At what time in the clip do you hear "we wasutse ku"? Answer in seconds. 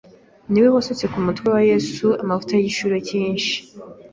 0.63-1.17